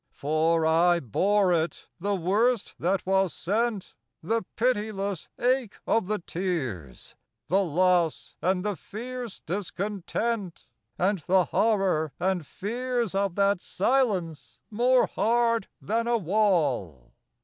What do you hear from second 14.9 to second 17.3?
hard than a wall